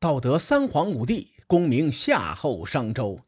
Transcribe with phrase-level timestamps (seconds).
[0.00, 3.22] 道德三皇五帝，功名夏后商周，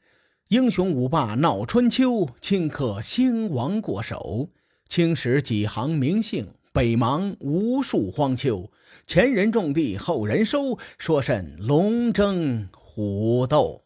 [0.50, 4.50] 英雄五霸闹春秋，顷刻兴亡过手。
[4.86, 8.70] 青史几行名姓，北邙无数荒丘。
[9.04, 13.82] 前人种地，后人收，说甚龙争虎斗？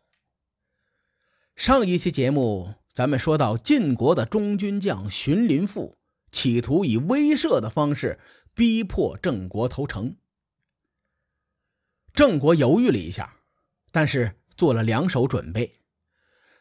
[1.56, 5.96] 上一期节目，咱们说到晋国的中军将荀林父，
[6.30, 8.18] 企图以威慑的方式
[8.54, 10.16] 逼迫郑国投诚。
[12.14, 13.34] 郑国犹豫了一下，
[13.90, 15.72] 但是做了两手准备。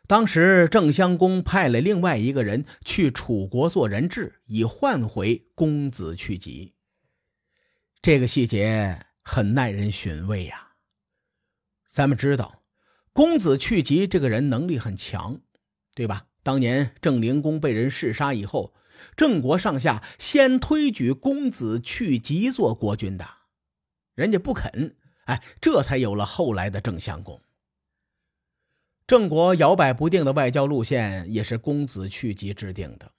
[0.08, 6.74] 当时郑襄公派了另外一个人去楚国做人质，以换回公子去疾。
[8.02, 10.72] 这个细节很耐人寻味呀。
[11.88, 12.64] 咱们知道，
[13.14, 15.40] 公子去疾这个人能力很强，
[15.94, 16.26] 对吧？
[16.42, 18.74] 当年郑灵公被人弑杀以后，
[19.16, 23.26] 郑国上下先推举公子去疾做国君的，
[24.16, 24.98] 人家不肯。
[25.26, 27.42] 哎，这才有了后来的郑襄公。
[29.06, 33.12] 郑国摇摆不定的外交路线也是公子去疾制定的。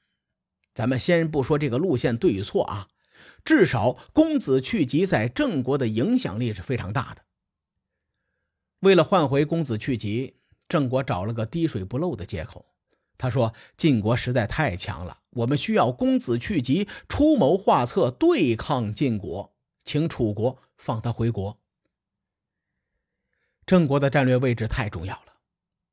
[0.74, 2.88] 咱们先不说这个路线对与错啊，
[3.44, 7.22] 至少公子去疾在郑国的影响力是非常大的。
[8.80, 10.36] 为了换回公子去疾，
[10.68, 12.66] 郑国找了个滴水不漏的借口。
[13.16, 21.61] 他说：“晋国实在太强了，我们需要公子去疾出谋划策对抗晋国，请楚国放他回国。”
[23.67, 25.34] 郑国的战略位置太重要了，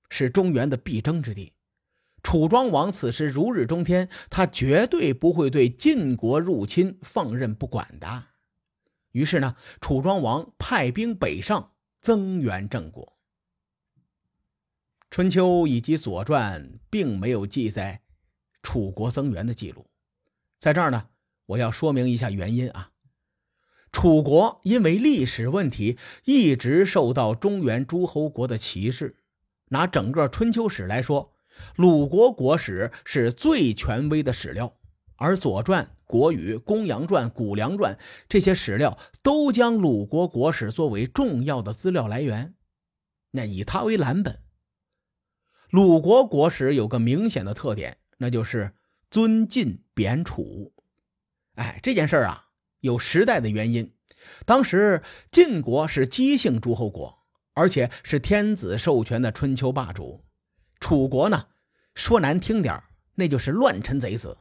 [0.10, 1.54] 是中原的必争之地。
[2.24, 8.26] 楚庄王此时如日中天，他绝对不会对晋国入侵放任不管的。
[9.12, 13.18] 于是呢，楚庄王派兵北上增援郑国。
[15.10, 18.02] 春秋以及左传并没有记载
[18.62, 19.86] 楚国增援的记录，
[20.60, 21.10] 在这儿呢，
[21.48, 22.92] 我要说明一下原因啊。
[23.92, 29.18] 楚国因为历史问题一直受到中原诸侯国的歧视。
[29.70, 31.34] 拿整个春秋史来说，
[31.76, 34.78] 鲁国国史是最权威的史料，
[35.16, 37.96] 而《左传》《国语》《公羊传》《谷梁传》
[38.28, 42.54] 这些史料都将鲁国国史作为重要的资料来源。
[43.32, 44.40] 那以它为蓝本，
[45.70, 48.74] 鲁国国史有个明显的特点，那就是
[49.10, 50.74] 尊晋贬楚。
[51.56, 52.51] 哎，这件事儿啊。
[52.82, 53.94] 有时代的原因，
[54.46, 57.20] 当时晋国是姬姓诸侯国，
[57.54, 60.26] 而且是天子授权的春秋霸主。
[60.80, 61.46] 楚国呢，
[61.94, 62.84] 说难听点
[63.16, 64.40] 那就是乱臣贼子。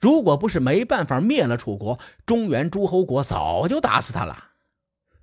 [0.00, 4.52] 如果不是没办法灭了楚国，中原诸侯国早就打死他了。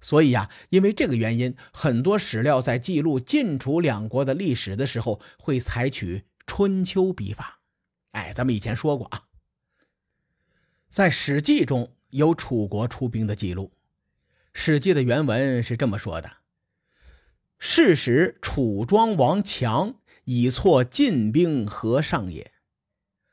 [0.01, 7.61] 所以呀，因为这个原因，很多史料在记录晋楚两国的历史的时候，会采取春秋笔法。
[8.11, 9.23] 哎，咱们以前说过啊，
[10.89, 11.95] 在《史记》中。
[12.13, 13.71] 有楚国出兵的记录，
[14.53, 16.31] 《史记》的原文是这么说的
[17.57, 22.51] ：“是时楚庄王强，以挫晋兵河上也。”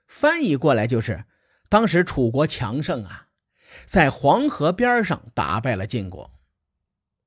[0.08, 1.26] 翻译过来就是，
[1.68, 3.28] 当时楚国强盛啊，
[3.84, 6.32] 在黄河边上打败了晋国。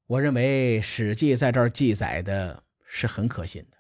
[0.08, 3.78] 我认为《史记》在这儿记载的是很可信的，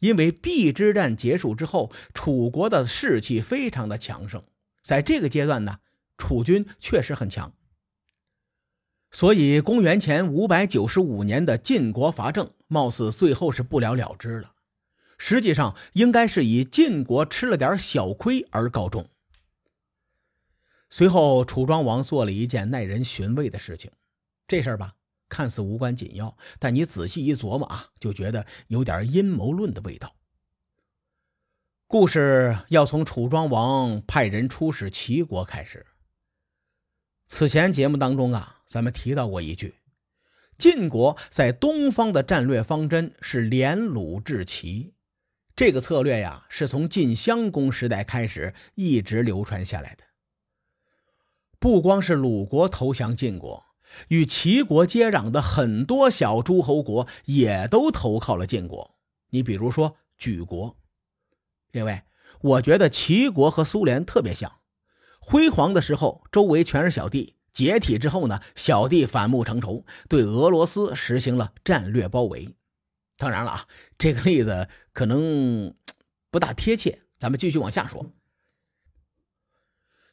[0.00, 4.42] 因为邲之战结束之后，楚国的士气非常的强盛，
[4.82, 5.78] 在这个阶段呢。
[6.16, 7.52] 楚军确实很强，
[9.10, 14.52] 所以公元前五百九十五年的晋国伐郑，貌似最后是不了了之了。
[15.18, 19.08] 实际上，应该是以晋国吃了点小亏而告终。
[20.90, 23.90] 随后，楚庄王做了一件耐人寻味的事情。
[24.46, 24.94] 这事儿吧，
[25.28, 30.14] 看似无关紧要，但你仔细一琢磨啊，就觉得有点阴谋论的味道。
[31.86, 35.86] 故事要从楚庄王派人出使齐国开始。
[37.26, 39.74] 此前节目当中啊，咱们提到过一句，
[40.58, 44.94] 晋国在东方的战略方针是联鲁制齐，
[45.56, 50.04] 这个策略呀，是从晋襄公时代开始一直流传下来的。
[51.58, 53.64] 不光是鲁国投降晋国，
[54.08, 58.96] 与齐国接壤的很多小诸侯国也都投靠了晋国。
[59.30, 60.76] 你比如说莒国。
[61.72, 62.06] 另外，
[62.42, 64.60] 我觉得齐国和苏联特别像。
[65.26, 72.54] 辉煌的时候，周围全是小弟；解体之后呢，小弟反目成仇，对俄罗斯实行了战略包围。
[73.16, 73.66] 当然了啊，
[73.96, 75.74] 这个例子可能
[76.30, 78.12] 不大贴切，咱们继续往下说。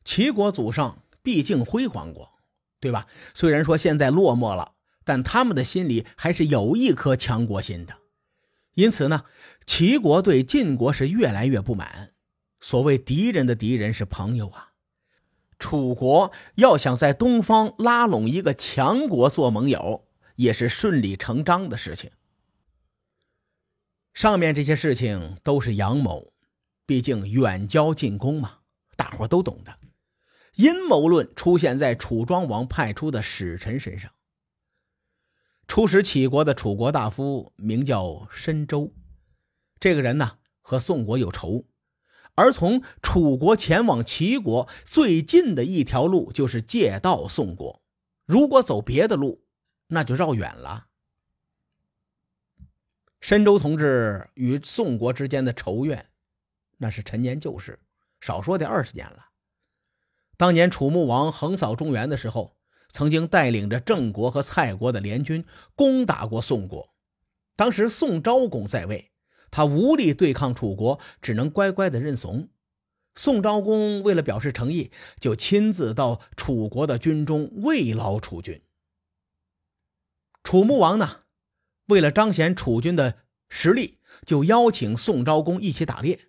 [0.05, 2.31] 齐国祖上毕竟辉煌过，
[2.79, 3.07] 对吧？
[3.33, 7.97] 虽然说现在落寞了，但他们的心里还是有一颗强国心的。
[8.75, 9.25] 因此呢，
[9.65, 12.13] 齐国对晋国是越来越不满。
[12.61, 14.70] 所谓敌人的敌人是朋友啊。
[15.61, 22.09] 楚国要想在东方拉拢一个强国做盟友，也是顺理成章的事情。
[24.11, 26.33] 上面这些事情都是阳谋，
[26.87, 28.57] 毕竟远交近攻嘛，
[28.97, 29.77] 大伙都懂的。
[30.55, 34.11] 阴谋论出现在楚庄王派出的使臣身上。
[35.67, 38.91] 出使齐国的楚国大夫名叫申周，
[39.79, 41.63] 这个人呢和宋国有仇，
[42.41, 47.83] 而从楚国前往齐国最近的一条路就是借道宋国，
[48.25, 49.43] 如果走别的路，
[49.85, 50.87] 那就绕远了。
[53.19, 56.09] 申州同志与宋国之间的仇怨，
[56.79, 57.77] 那是陈年旧事，
[58.19, 59.27] 少说得二十年了。
[60.35, 62.57] 当年楚穆王横扫中原的时候，
[62.89, 65.45] 曾经带领着郑国和蔡国的联军
[65.75, 66.89] 攻打过宋国。
[67.55, 69.10] 当时宋昭公在位，
[69.51, 72.49] 他无力对抗楚国，只能乖乖的认怂。
[73.13, 74.89] 宋昭公为了表示诚意，
[75.19, 78.61] 就亲自到楚国的军中慰劳楚军。
[80.43, 81.19] 楚穆王呢？
[81.87, 83.17] 为了彰显楚军的
[83.49, 86.19] 实力，就邀请宋昭公一起打猎。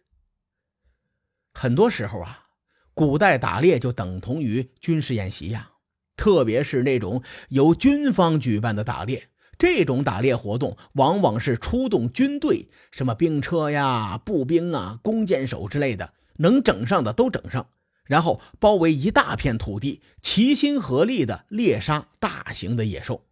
[1.55, 2.47] 很多时候啊，
[2.95, 5.75] 古代打猎就等同于军事演习呀，
[6.17, 9.31] 特别是那种由军方举办的打猎，
[9.63, 17.69] 这种打猎活动往往是出动军队，什么兵车呀、步兵啊、弓箭手之类的，能整上的都整上，
[18.03, 23.25] 然后包围一大片土地，齐心合力的猎杀大型的野兽。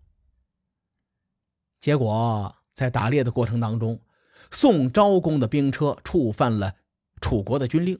[1.80, 4.00] 结果在打猎的过程当中，
[4.52, 6.76] 宋昭公的兵车触犯了
[7.20, 7.98] 楚国的军令。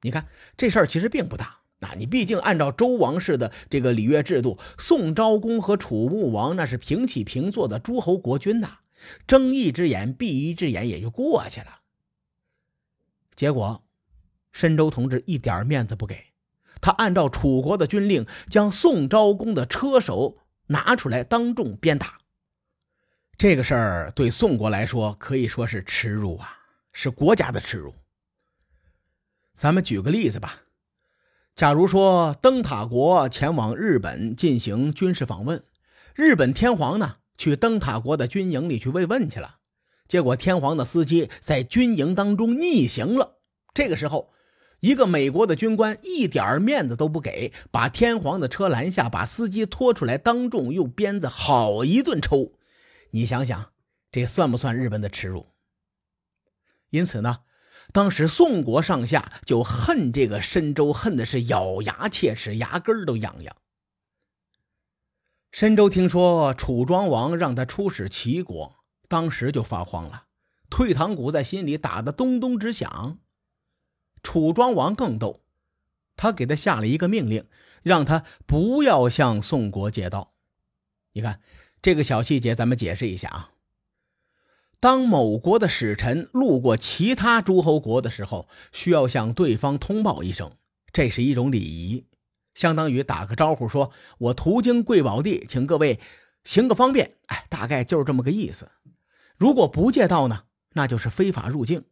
[0.00, 8.78] 你看这事儿其实并不大，那你毕竟按照周王室的这个礼乐制度，宋昭公和楚穆王那是平起平坐的诸侯国君呐，
[9.26, 11.80] 睁一只眼闭一只眼也就过去了。
[13.34, 13.84] 结果，
[14.52, 16.18] 申州同志一点面子不给，
[16.80, 20.38] 他按照楚国的军令，将宋昭公的车手
[20.68, 22.18] 拿出来当众鞭打。
[23.36, 26.56] 这个事儿对宋国来说可以说是耻辱啊，
[26.94, 27.94] 是国家的耻辱。
[29.52, 30.62] 咱们举个例子吧，
[31.56, 35.64] 假如说灯塔国前往日本进行军事访问，
[36.14, 39.56] 日本天皇呢去灯塔国的军营里去慰问去了，
[40.06, 43.38] 结果天皇的司机在军营当中逆行了。
[43.72, 44.34] 这个时候，
[44.80, 52.52] 一个美国的军官一点面子都不给，把天皇的车拦下，把司机拖出来，当众用鞭子好一顿抽。
[53.12, 53.72] 你想想，
[54.12, 55.46] 这算不算日本的耻辱？
[56.90, 57.38] 因此呢，
[57.92, 63.56] 当时宋国上下就恨这个申州，恨的是咬牙切齿，牙根都痒痒。
[65.52, 68.76] 申州听说楚庄王让他出使齐国，
[69.08, 70.24] 当时就发慌了，
[70.68, 73.18] 退堂鼓在心里打得咚咚直响。
[74.22, 75.42] 楚庄王更逗，
[76.16, 77.44] 他给他下了一个命令，
[77.82, 80.32] 让他不要向宋国借道。
[81.12, 81.40] 你看。
[81.82, 83.50] 这个小细节，咱们解释一下啊。
[84.78, 90.52] 当某国的使臣路过其他诸侯国的时候，需要向对方通报一声，
[90.92, 92.06] 这是一种礼仪，
[92.54, 95.98] 相当于打个招呼，说我途经贵宝地，请各位
[96.44, 97.16] 行个方便。
[97.26, 98.70] 哎，大概就是这么个意思。
[99.36, 100.44] 如果不借道呢，
[100.74, 101.84] 那就是非法入境，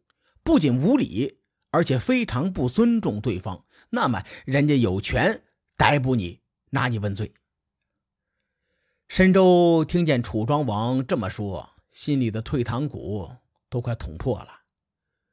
[0.43, 1.39] 不仅无礼，
[1.71, 3.65] 而且非常不尊重对方。
[3.89, 5.41] 那么人家有权
[5.75, 7.33] 逮捕你，拿你问罪。
[9.07, 13.31] 申州听见楚庄王这么说，心里的退堂鼓
[13.69, 14.63] 都快捅破了。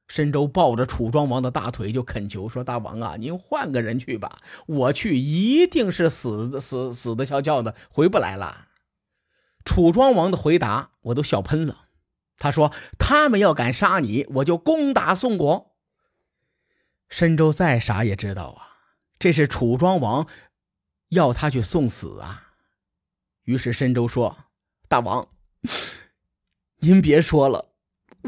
[0.07, 8.69] 申州抱着楚庄王的大腿就恳求说：“大王啊，您换个人去吧，我去一定是死死死的翘翘的，回不来了。”
[9.67, 11.89] 楚庄王的回答我都笑喷了。
[12.37, 15.75] 他说：“他们要敢杀你，我就攻打宋国。”
[17.11, 18.69] 申州再傻也知道啊，
[19.19, 20.29] 这是楚庄王
[21.09, 22.53] 要他去送死啊。
[23.43, 24.37] 于是申州说
[24.87, 25.29] ：“大王，
[26.85, 27.69] 您别说了，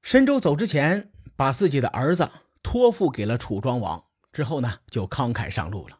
[0.00, 2.30] 申州走之前，把自己的儿子
[2.62, 5.98] 托付给了楚庄王，之后呢，就慷慨上路了。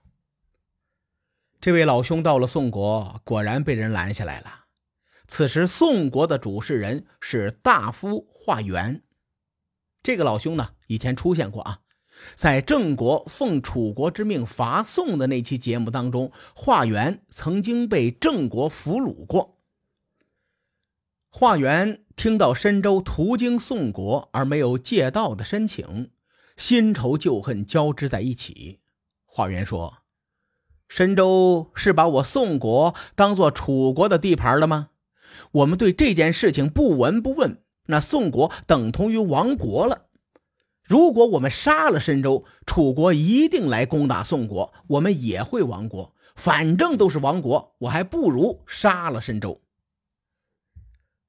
[1.61, 4.65] 这位老兄到了宋国，果然被人拦下来了。
[5.29, 9.03] 此时，宋国的主事人是大夫华元。
[10.03, 11.81] 这个老兄呢，以前出现过啊。
[12.35, 19.52] 在郑国奉楚国之命伐宋的那期节目当中，华元曾经被郑国俘虏过。
[21.35, 26.11] 华元听到申州途经宋国而没有借道的申请，
[26.59, 28.81] 新仇旧恨交织在一起。
[29.25, 29.95] 华元说
[30.91, 34.91] ：“申州是把我宋国当做楚国的地盘了吗？
[35.53, 40.09] 我们对这件事情不闻不问，那宋国等同于亡国了。”
[40.85, 46.15] 如果我们杀了申州，楚国一定来攻打宋国，我们也会亡国。
[46.37, 49.63] 反正都是亡国，我还不如杀了申州。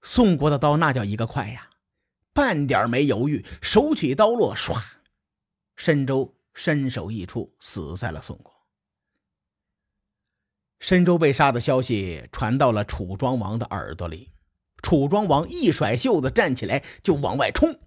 [0.06, 1.70] 宋国的刀那叫一个快呀，
[2.34, 4.78] 半点没犹豫，手起刀落，唰，
[5.78, 8.54] 申州身首异处，死在了宋国。
[10.82, 14.34] 申州被杀的消息传到了楚庄王的耳朵里，
[14.82, 17.80] 楚庄王一甩袖子站起来就往外冲。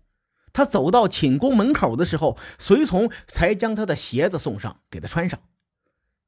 [0.55, 5.39] 他走到寝宫门口的时候，随从才将他的鞋子送上，给他穿上。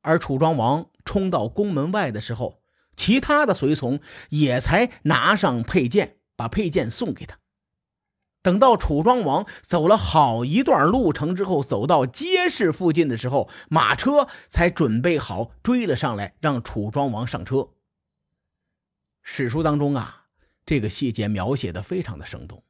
[0.03, 2.58] 而楚庄王冲到宫门外的时候，
[2.99, 7.39] 其他的随从也才拿上佩剑，把佩剑送给他。
[8.43, 17.69] 等到楚庄王走了好一段路程之后，走到街市附近的时候，马车才准备好追了上来，让楚庄王上车。
[19.23, 20.27] 史书当中啊，
[20.67, 22.65] 这个细节描写的非常的生动，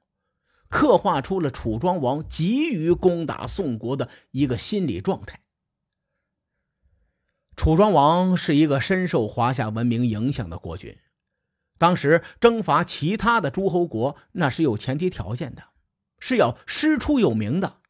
[0.69, 5.41] 刻画出了楚庄王急于攻打宋国的一个心理状态。
[7.59, 10.97] 楚庄王是一个深受华夏文明影响的国君。
[11.77, 15.65] 当时征伐其他的诸侯国，那是有前提条件的，
[16.21, 17.81] 是要师出有名的。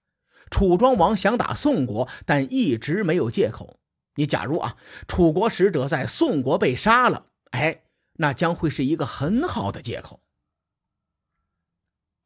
[0.51, 3.79] 楚庄王想打宋国，但一直没有借口。
[4.15, 7.83] 你假如啊，楚国使者在宋国被杀了，哎，
[8.15, 10.23] 那将会是一个很好的借口。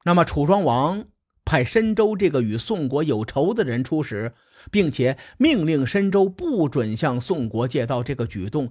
[0.05, 1.07] 那么楚庄王
[1.45, 4.35] 派申州这个与宋国有仇的人出使，
[4.71, 8.71] 并且命令申州不准向宋国借道，这个举动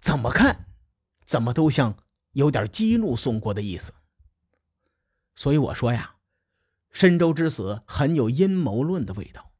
[0.00, 0.66] 怎么看，
[1.26, 1.96] 怎么都像。
[2.34, 3.92] 有点激怒宋国的意思，
[5.36, 6.16] 所以我说呀，
[6.90, 9.52] 申州之死很有阴谋论的味道。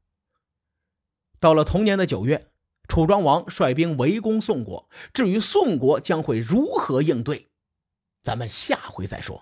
[1.39, 2.51] 到了同年的九月，
[2.89, 7.47] 楚庄王率兵围攻宋国，至于宋国将会如何应对，
[8.21, 9.41] 咱们下回再说。